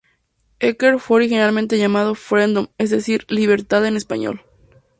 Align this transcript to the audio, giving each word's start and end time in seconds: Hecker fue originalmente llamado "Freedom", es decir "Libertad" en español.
Hecker 0.59 0.99
fue 0.99 1.17
originalmente 1.17 1.77
llamado 1.77 2.15
"Freedom", 2.15 2.69
es 2.79 2.89
decir 2.89 3.23
"Libertad" 3.29 3.85
en 3.85 3.95
español. 3.95 4.43